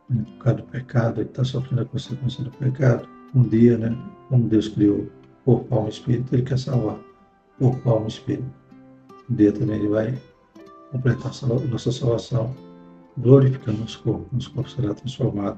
[0.09, 3.07] né, por causa do pecado, ele está sofrendo a consequência do pecado.
[3.33, 3.97] Um dia, né,
[4.29, 5.09] como Deus criou
[5.45, 6.99] corpo, alma e espírito, ele quer salvar
[7.57, 8.61] corpo, alma e espírito
[9.31, 10.21] um dia também ele vai
[10.91, 12.53] completar a nossa salvação,
[13.17, 14.27] glorificando nosso corpo.
[14.33, 15.57] Nosso corpo será transformado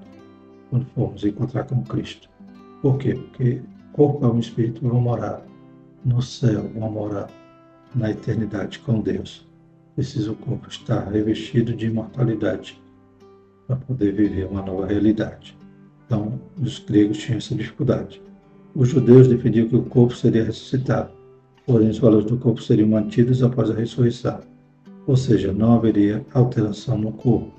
[0.69, 2.29] quando formos encontrar com Cristo.
[2.83, 3.15] Por quê?
[3.15, 3.61] Porque
[3.93, 5.41] corpo, alma e espírito vão morar
[6.03, 7.29] no céu, vão morar
[7.95, 9.47] na eternidade com Deus.
[9.95, 12.81] Precisa o corpo estar revestido de imortalidade
[13.67, 15.57] para poder viver uma nova realidade.
[16.05, 18.21] Então, os gregos tinham essa dificuldade.
[18.75, 21.11] Os judeus defendiam que o corpo seria ressuscitado
[21.65, 24.39] porém os valores do corpo seriam mantidos após a ressurreição,
[25.07, 27.51] ou seja, não haveria alteração no corpo,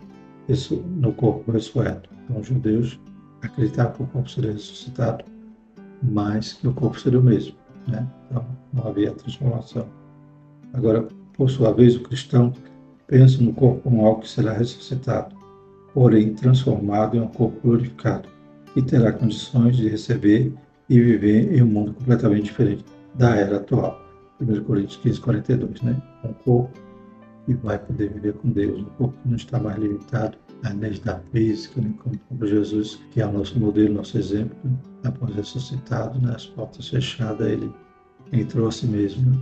[0.97, 2.09] no corpo ressurreto.
[2.25, 3.01] Então, os judeus
[3.43, 5.25] acreditavam que o corpo seria ressuscitado,
[6.03, 7.55] mas que o corpo seria o mesmo,
[7.87, 8.07] né?
[8.29, 9.87] Então, não havia transformação.
[10.73, 12.53] Agora, por sua vez, o cristão
[13.07, 15.35] pensa no corpo algo que será ressuscitado,
[15.93, 18.29] porém transformado em um corpo glorificado,
[18.73, 20.53] que terá condições de receber
[20.89, 24.01] e viver em um mundo completamente diferente da era atual.
[24.41, 26.03] 1 Coríntios 15, 42, né?
[26.25, 26.85] Um corpo
[27.47, 28.81] e vai poder viver com Deus.
[28.83, 31.93] O corpo não está mais limitado à leis da física, né?
[32.29, 34.57] como Jesus, que é o nosso modelo, nosso exemplo,
[35.07, 36.33] após ressuscitado, né?
[36.35, 37.73] as portas fechadas, ele
[38.33, 39.39] entrou a si mesmo, né?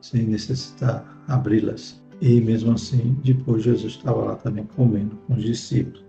[0.00, 2.02] sem necessitar abri-las.
[2.20, 6.04] E mesmo assim, depois Jesus estava lá também comendo com os discípulos.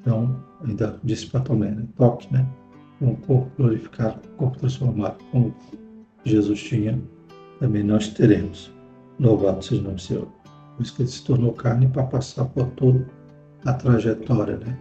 [0.00, 1.86] Então, ainda disse para Tomé, né?
[1.96, 2.46] toque, né?
[3.00, 5.54] Um corpo glorificado, um corpo transformado, como
[6.24, 7.00] Jesus tinha,
[7.58, 8.72] também nós teremos.
[9.18, 10.26] Louvado seja o nome do Senhor.
[10.76, 13.06] Por isso que ele se tornou carne para passar por toda
[13.64, 14.78] a trajetória, né?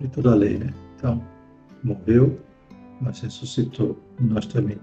[0.00, 0.72] De toda a lei, né?
[0.96, 1.22] Então,
[1.82, 2.38] morreu,
[3.00, 3.98] mas ressuscitou.
[4.20, 4.78] Nós também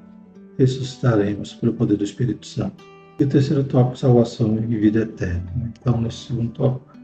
[0.58, 2.84] ressuscitaremos pelo poder do Espírito Santo.
[3.19, 5.71] E o terceiro tópico, salvação e vida eterna.
[5.80, 6.97] Então, nesse segundo tópico,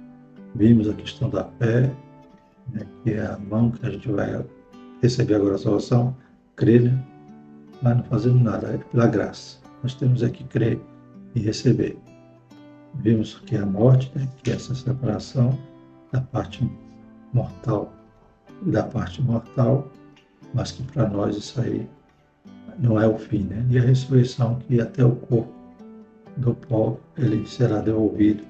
[0.55, 1.91] vimos a questão da fé,
[2.71, 4.45] né, que é a mão que a gente vai
[5.01, 6.15] receber agora a salvação,
[6.55, 7.03] crer, né?
[7.81, 9.57] mas não fazemos nada, é pela graça.
[9.81, 10.79] Nós temos é que crer
[11.35, 11.97] e receber.
[12.95, 15.57] Vimos que é a morte, né, que é essa separação
[16.11, 16.69] da parte
[17.33, 17.91] mortal
[18.65, 19.91] da parte mortal,
[20.53, 21.87] mas que para nós isso aí
[22.79, 23.65] não é o fim, né?
[23.69, 25.53] E a ressurreição que até o corpo
[26.37, 28.43] do pó ele será devolvido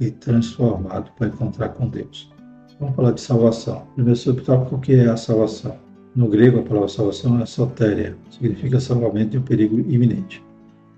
[0.00, 2.30] e transformado para encontrar com Deus.
[2.80, 3.86] Vamos falar de salvação.
[3.94, 5.76] Primeiro subtópico, o que é a salvação?
[6.16, 10.42] No grego, a palavra salvação é sotéria, significa salvamento de um perigo iminente.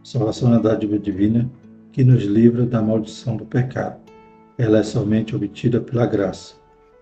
[0.05, 1.51] Salvação é a dádiva divina
[1.91, 4.01] que nos livra da maldição do pecado.
[4.57, 6.55] Ela é somente obtida pela graça.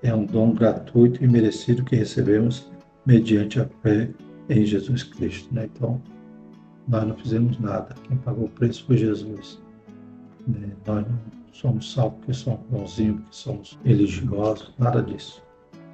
[0.03, 2.71] É um dom gratuito e merecido que recebemos
[3.07, 4.11] mediante a fé
[4.49, 5.53] em Jesus Cristo.
[5.55, 5.69] Né?
[5.73, 6.01] Então,
[6.89, 7.95] nós não fizemos nada.
[8.05, 9.61] Quem pagou o preço foi Jesus.
[10.47, 10.73] Né?
[10.87, 11.19] Nós não
[11.53, 15.43] somos salvos porque somos bonzinhos, porque somos religiosos, nada disso.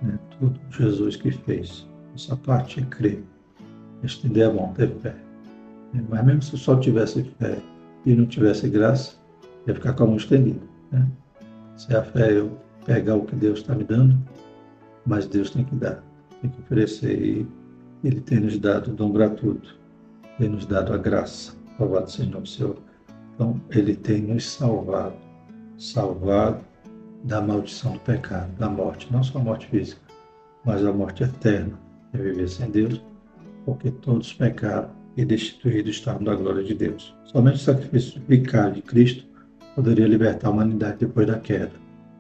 [0.03, 0.19] Né?
[0.39, 1.87] Tudo Jesus que fez.
[2.15, 3.23] Essa parte é crer.
[4.03, 5.15] Estender a mão, ter fé.
[5.93, 6.05] Né?
[6.09, 7.59] Mas mesmo se só tivesse fé
[8.05, 9.17] e não tivesse graça,
[9.67, 10.61] ia ficar com a mão estendida.
[10.93, 11.07] Né?
[11.77, 14.17] Se a fé é eu pegar o que Deus está me dando,
[15.05, 16.03] mas Deus tem que dar,
[16.41, 17.19] tem que oferecer.
[17.21, 17.47] E
[18.05, 19.77] Ele tem nos dado o dom gratuito,
[20.39, 21.55] tem nos dado a graça.
[21.79, 22.77] Louvado seja o Senhor.
[23.35, 25.17] Então, Ele tem nos salvado,
[25.77, 26.65] salvado
[27.25, 30.01] da maldição do pecado, da morte, não só a morte física,
[30.65, 31.79] mas a morte eterna,
[32.13, 33.03] é viver sem Deus,
[33.65, 37.15] porque todos pecaram e destituídos estavam da glória de Deus.
[37.25, 39.25] Somente o sacrifício vicário de Cristo
[39.75, 41.73] poderia libertar a humanidade depois da queda.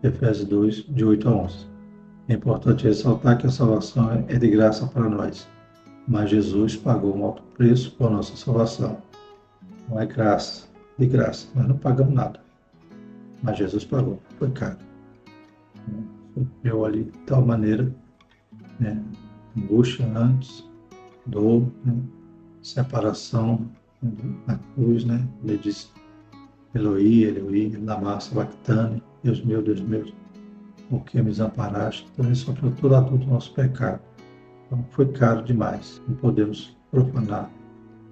[0.02, 1.75] Efésios 2, de 8 a 11.
[2.28, 5.46] É importante ressaltar que a salvação é de graça para nós,
[6.08, 9.00] mas Jesus pagou um alto preço por nossa salvação.
[9.88, 10.66] Não é graça,
[10.98, 12.40] de graça, nós não pagamos nada.
[13.42, 14.78] Mas Jesus pagou, foi caro.
[16.34, 17.94] Sofreu ali de tal maneira,
[18.80, 19.00] né?
[19.56, 20.68] angústia antes,
[21.26, 21.96] dor, né?
[22.60, 23.70] separação
[24.02, 24.10] né?
[24.48, 25.24] na cruz, né?
[25.44, 25.88] Ele disse,
[26.74, 30.04] Eloí, Eloí, lama sabachthani, Deus meu, Deus meu,
[30.88, 32.06] por que me desamparaste?
[32.12, 34.00] Então ele sofreu todo adulto do nosso pecado.
[34.66, 36.00] Então foi caro demais.
[36.08, 37.50] Não podemos profanar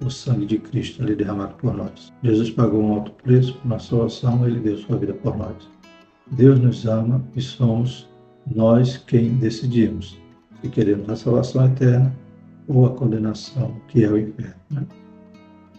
[0.04, 2.12] o sangue de Cristo ali derramado por nós.
[2.22, 5.68] Jesus pagou um alto preço por nossa salvação, ele deu sua vida por nós.
[6.32, 8.08] Deus nos ama e somos
[8.54, 10.18] nós quem decidimos
[10.60, 12.14] se queremos a salvação eterna
[12.66, 14.54] ou a condenação, que é o inferno.
[14.70, 14.86] Né?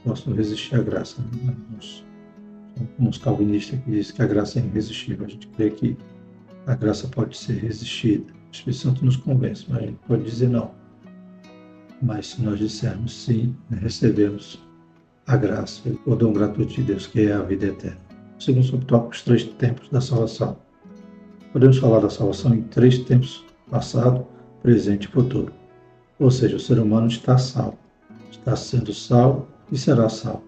[0.03, 1.21] Posso resistir à graça.
[1.43, 1.55] Né?
[2.99, 5.25] uns calvinistas que dizem que a graça é irresistível.
[5.25, 5.97] A gente crê que
[6.67, 8.25] a graça pode ser resistida.
[8.47, 10.71] O Espírito Santo nos convence, mas gente pode dizer não.
[12.01, 14.59] Mas se nós dissermos sim, recebemos
[15.27, 17.99] a graça, o dom gratuito de Deus, que é a vida eterna.
[18.39, 20.57] Segundo subtópico, os três tempos da salvação.
[21.53, 24.25] Podemos falar da salvação em três tempos, passado,
[24.61, 25.53] presente e futuro.
[26.19, 27.77] Ou seja, o ser humano está salvo,
[28.29, 30.43] está sendo salvo e será salvo.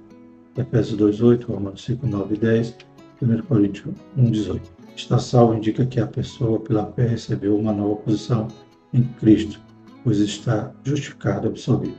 [0.58, 2.76] Efésios 2,8, Romanos 5, 9 e 10,
[3.22, 4.77] 1 Coríntios 1, 18.
[4.98, 8.48] Está salvo indica que a pessoa, pela fé, recebeu uma nova posição
[8.92, 9.62] em Cristo,
[10.04, 11.96] pois está justificado, absolvido.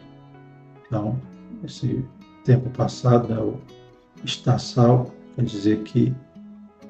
[0.85, 1.17] Então,
[1.63, 2.05] esse
[2.45, 3.61] tempo passado, né,
[4.25, 6.13] está salvo, quer dizer que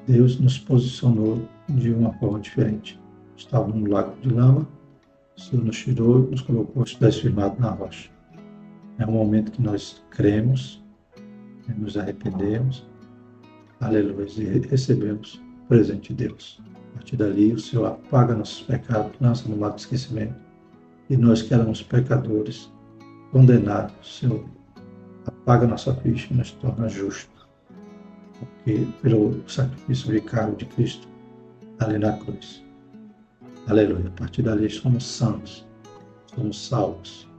[0.07, 2.99] Deus nos posicionou de uma forma diferente.
[3.37, 4.67] Estávamos no lago de lama,
[5.37, 8.09] o Senhor nos tirou e nos colocou firmados na rocha.
[8.97, 10.83] É um momento que nós cremos,
[11.77, 12.83] nos arrependemos,
[13.79, 16.59] aleluia, e recebemos presente de Deus.
[16.91, 20.35] A partir dali, o Senhor apaga nossos pecados, lança no mar do esquecimento,
[21.09, 22.69] e nós que éramos pecadores,
[23.31, 24.45] condenados, o Senhor
[25.25, 27.47] apaga nossa ficha e nos torna justos,
[28.39, 31.07] porque pelo sacrifício vicário de Cristo
[31.79, 32.63] ali na cruz.
[33.67, 34.07] Aleluia.
[34.07, 35.67] A partir dali somos santos,
[36.35, 37.29] somos salvos.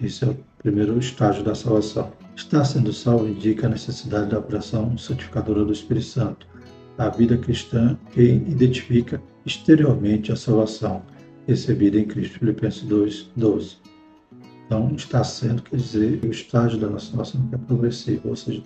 [0.00, 2.12] Esse é o primeiro estágio da salvação.
[2.36, 6.46] Estar sendo salvo indica a necessidade da operação santificadora do Espírito Santo,
[6.98, 11.02] a vida cristã que identifica exteriormente a salvação
[11.46, 12.38] recebida em Cristo.
[12.38, 13.76] Filipenses 2, 12.
[14.66, 18.62] Então, está sendo, quer dizer, o estágio da nossa salvação que é progressivo, ou seja,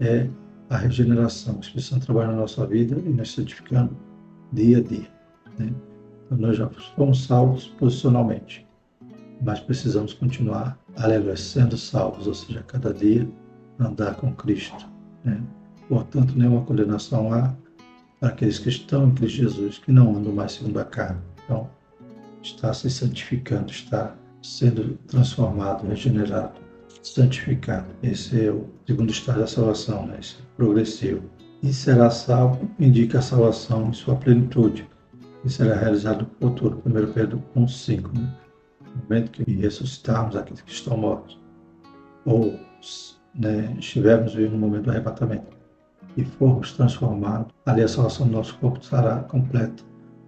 [0.00, 0.28] é
[0.70, 1.56] a regeneração.
[1.56, 3.96] O Espírito Santo trabalha na nossa vida e nos santificando
[4.52, 5.08] dia a dia.
[5.58, 5.72] Né?
[6.24, 8.66] Então, nós já fomos salvos posicionalmente,
[9.42, 13.28] mas precisamos continuar, aleluia, sendo salvos, ou seja, cada dia
[13.78, 14.88] andar com Cristo.
[15.22, 15.42] Né?
[15.88, 17.54] Portanto, nenhuma condenação há
[18.18, 21.20] para aqueles que estão em Cristo Jesus, que não andam mais segundo a carne.
[21.44, 21.68] Então,
[22.42, 26.60] está se santificando, está sendo transformado, regenerado,
[27.02, 27.86] santificado.
[28.02, 30.18] Esse é o segundo estágio da salvação, né?
[30.20, 31.22] Esse é progressivo.
[31.62, 34.88] E será salvo indica a salvação em sua plenitude,
[35.44, 36.82] e será realizado no futuro.
[36.84, 38.12] 1 Pedro 1,5.
[38.12, 38.34] Né?
[38.80, 41.38] No momento que ressuscitarmos aqueles que estão mortos,
[42.24, 42.58] ou
[43.34, 45.55] né, estivermos vivendo no momento do arrebatamento,
[46.16, 49.82] e formos transformados, ali a salvação do nosso corpo estará completa,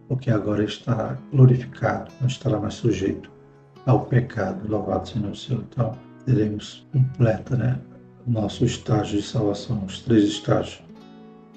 [0.08, 3.30] porque agora estará glorificado, não estará mais sujeito
[3.86, 4.68] ao pecado.
[4.68, 5.64] Louvado seja o Senhor.
[5.70, 7.80] Então, teremos completa né,
[8.26, 10.82] o nosso estágio de salvação, os três estágios.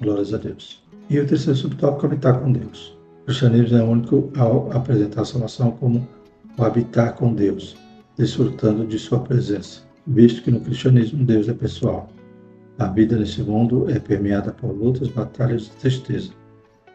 [0.01, 0.83] Glórias a Deus.
[1.09, 2.97] E o terceiro subtópico é habitar com Deus.
[3.21, 6.07] O cristianismo é único ao apresentar a salvação como
[6.57, 7.75] o habitar com Deus,
[8.17, 12.09] desfrutando de sua presença, visto que no cristianismo Deus é pessoal.
[12.81, 16.31] A vida nesse mundo é permeada por lutas, batalhas e tristeza,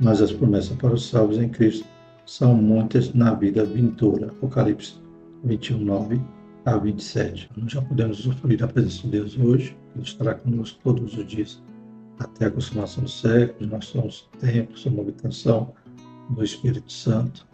[0.01, 1.87] mas as promessas para os salvos em Cristo
[2.27, 4.27] são muitas na vida vindoura.
[4.27, 4.95] Apocalipse
[5.45, 6.21] 21, 9
[6.65, 7.49] a 27.
[7.57, 11.63] Nós já podemos usufruir da presença de Deus hoje, Ele estará conosco todos os dias,
[12.19, 13.71] até a consumação dos séculos.
[13.71, 15.73] Nós somos templo, somos habitação
[16.31, 17.47] do Espírito Santo.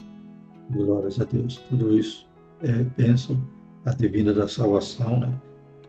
[0.71, 1.59] Glórias a Deus.
[1.69, 2.27] Tudo isso
[2.63, 3.39] é bênção,
[3.85, 5.31] a divina da salvação, né?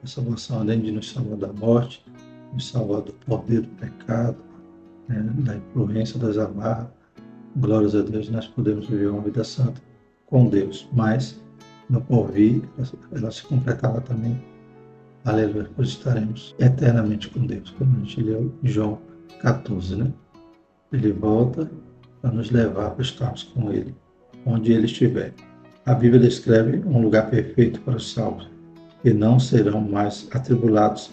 [0.04, 2.03] A salvação, além de nos salvar da morte,
[2.54, 4.38] nos salvar do poder do pecado,
[5.08, 6.88] né, da influência das amarras.
[7.58, 9.82] Glórias a Deus, nós podemos viver uma vida santa
[10.26, 11.40] com Deus, mas
[11.90, 12.64] no porvir
[13.12, 14.42] ela se completava também.
[15.26, 19.00] Aleluia, pois estaremos eternamente com Deus, como a gente leu João
[19.42, 20.12] 14, né?
[20.92, 21.70] Ele volta
[22.22, 23.96] para nos levar para estarmos com Ele,
[24.46, 25.34] onde Ele estiver.
[25.86, 28.50] A Bíblia descreve um lugar perfeito para os salvos,
[29.02, 31.12] que não serão mais atribulados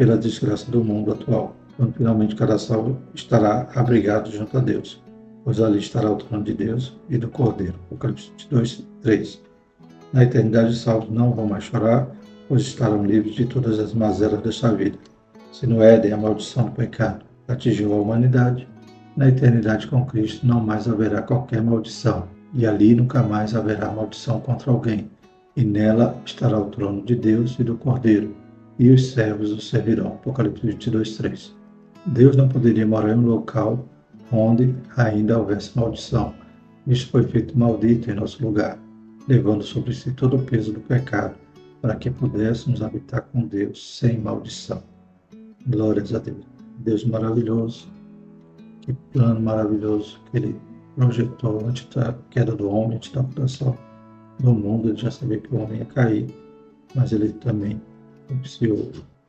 [0.00, 4.98] pela desgraça do mundo atual, quando finalmente cada salvo estará abrigado junto a Deus,
[5.44, 7.74] pois ali estará o trono de Deus e do Cordeiro.
[7.84, 9.42] Apocalipse 2, 3.
[10.10, 12.08] Na eternidade, os salvos não vão mais chorar,
[12.48, 14.96] pois estarão livres de todas as mazelas desta vida.
[15.52, 18.66] Se no Éden a maldição do pecado atingiu a humanidade,
[19.14, 24.40] na eternidade com Cristo não mais haverá qualquer maldição, e ali nunca mais haverá maldição
[24.40, 25.10] contra alguém,
[25.54, 28.39] e nela estará o trono de Deus e do Cordeiro,
[28.80, 30.06] e os servos o servirão.
[30.06, 31.54] Apocalipse 22, 3.
[32.06, 33.86] Deus não poderia morar em um local
[34.32, 36.32] onde ainda houvesse maldição.
[36.86, 38.78] Isto foi feito maldito em nosso lugar,
[39.28, 41.34] levando sobre si todo o peso do pecado,
[41.82, 44.82] para que pudéssemos habitar com Deus sem maldição.
[45.66, 46.42] Glórias a Deus.
[46.78, 47.86] Deus maravilhoso,
[48.80, 50.56] que plano maravilhoso que Ele
[50.96, 53.76] projetou antes da queda do homem, antes da fundação
[54.38, 54.88] do mundo.
[54.88, 56.34] Ele já sabia que o homem ia cair,
[56.94, 57.78] mas Ele também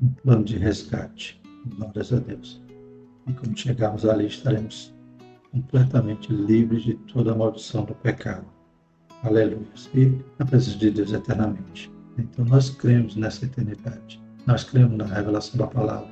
[0.02, 1.42] um plano de resgate.
[1.78, 2.62] Glórias a Deus.
[3.28, 4.94] E quando chegarmos ali, estaremos
[5.52, 8.46] completamente livres de toda a maldição do pecado.
[9.24, 9.68] Aleluia.
[9.94, 11.92] E na presença de Deus eternamente.
[12.18, 14.22] Então nós cremos nessa eternidade.
[14.48, 16.10] Nós cremos na revelação da palavra,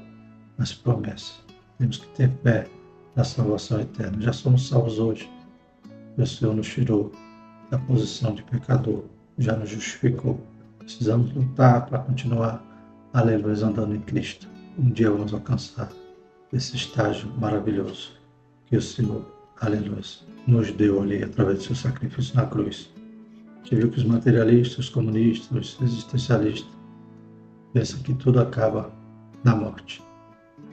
[0.58, 1.44] nas promessas.
[1.80, 2.68] Temos que ter fé
[3.16, 4.22] na salvação eterna.
[4.22, 5.30] Já somos salvos hoje.
[6.18, 7.12] O Senhor nos tirou
[7.72, 9.06] da posição de pecador,
[9.38, 10.40] já nos justificou.
[10.80, 12.64] Precisamos lutar para continuar
[13.14, 14.48] aleluia, andando em Cristo.
[14.78, 15.92] Um dia vamos alcançar
[16.54, 18.12] esse estágio maravilhoso
[18.66, 19.26] que o Senhor,
[19.60, 20.02] aleluia,
[20.48, 22.90] nos deu ali através do seu sacrifício na cruz.
[23.64, 26.72] Você viu que os materialistas, os comunistas, os existencialistas
[27.74, 28.92] pensam que tudo acaba
[29.44, 30.02] na morte.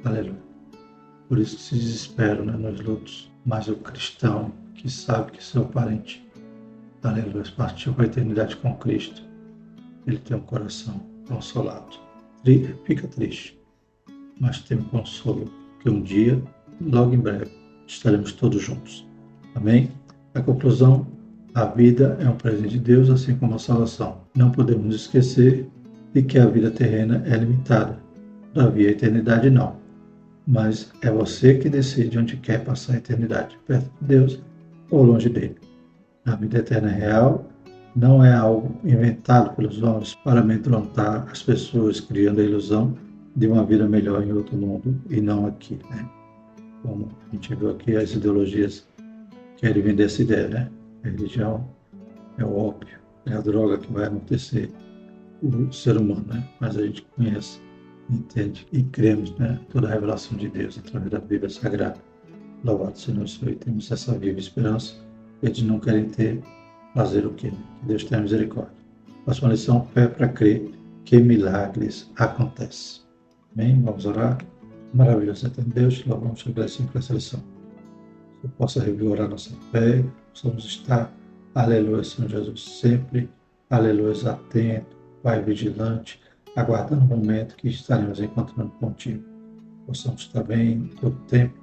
[0.04, 0.42] Aleluia.
[1.28, 3.30] Por isso que se desesperam né, nos lutos.
[3.44, 6.26] Mas o cristão que sabe que seu parente,
[7.02, 9.22] aleluia, partiu para a eternidade com Cristo,
[10.06, 12.05] ele tem um coração consolado
[12.84, 13.58] fica triste,
[14.40, 16.40] mas tem um consolo que um dia,
[16.80, 17.50] logo em breve,
[17.86, 19.06] estaremos todos juntos.
[19.54, 19.90] Amém?
[20.34, 21.06] A conclusão,
[21.54, 24.20] a vida é um presente de Deus, assim como a salvação.
[24.36, 25.66] Não podemos esquecer
[26.12, 27.98] de que a vida terrena é limitada.
[28.52, 29.76] Todavia, a eternidade não.
[30.46, 34.40] Mas é você que decide onde quer passar a eternidade, perto de Deus
[34.90, 35.56] ou longe dele.
[36.24, 37.46] A vida eterna é real
[37.96, 42.94] não é algo inventado pelos homens para amedrontar as pessoas, criando a ilusão
[43.34, 46.06] de uma vida melhor em outro mundo e não aqui, né?
[46.82, 48.86] Como a gente viu aqui, as ideologias
[49.56, 50.70] querem vender essa ideia, né?
[51.04, 51.66] A religião
[52.36, 54.70] é o ópio, é a droga que vai amortecer
[55.42, 56.46] o ser humano, né?
[56.60, 57.60] Mas a gente conhece,
[58.10, 59.58] entende e cremos, né?
[59.70, 61.96] Toda a revelação de Deus através da Bíblia Sagrada.
[62.62, 64.94] Louvado seja o Senhor e temos essa viva esperança.
[65.42, 66.42] Eles não querem ter,
[66.96, 67.50] fazer o quê?
[67.50, 68.72] Que Deus tenha misericórdia.
[69.26, 70.72] Próxima lição, fé para crer
[71.04, 73.02] que milagres acontecem.
[73.54, 73.82] Amém?
[73.82, 74.38] Vamos orar.
[74.94, 77.42] Maravilhoso é Deus, louvamos e agradecemos por essa lição.
[78.40, 81.12] Que possa revigorar nossa fé, possamos estar,
[81.54, 83.28] aleluia, Senhor Jesus, sempre,
[83.68, 86.20] aleluia, atento, Pai vigilante,
[86.54, 89.22] aguardando o momento que estaremos encontrando contigo.
[89.86, 91.54] Possamos também, todo tempo,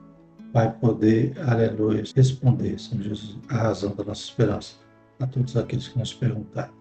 [0.52, 4.83] Pai, poder, aleluia, responder, Senhor Jesus, a razão da nossa esperança
[5.24, 6.74] a todos aqueles que nos perguntarem.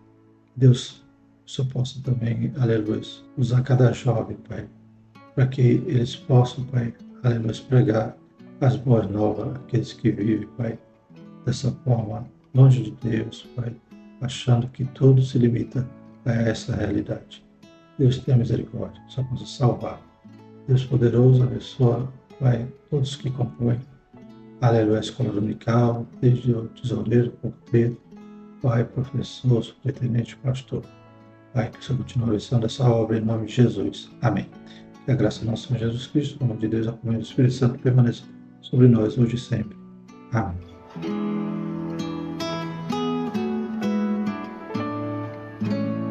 [0.56, 1.02] Deus,
[1.46, 3.00] o Senhor possa também, aleluia,
[3.36, 4.68] usar cada jovem, Pai,
[5.34, 8.16] para que eles possam, Pai, aleluia, pregar
[8.60, 10.78] as boas novas àqueles que vivem, Pai,
[11.46, 13.74] dessa forma, longe de Deus, Pai,
[14.20, 15.88] achando que tudo se limita
[16.24, 17.44] a essa realidade.
[17.98, 20.00] Deus tenha misericórdia, só possa salvar.
[20.66, 23.78] Deus poderoso, abençoa Pai, todos que compõem,
[24.60, 27.96] aleluia, a escola dominical, desde o tesoureiro, porteiro,
[28.62, 30.84] Pai, professor, superintendente, pastor.
[31.52, 34.10] Pai, que o Senhor continue realizando essa obra em nome de Jesus.
[34.22, 34.46] Amém.
[35.04, 37.26] Que a graça do nosso Senhor Jesus Cristo, o nome de Deus, a comunhão do
[37.26, 38.22] Espírito Santo permaneça
[38.60, 39.76] sobre nós hoje e sempre.
[40.32, 41.41] Amém.